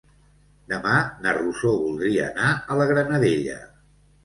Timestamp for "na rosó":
1.25-1.75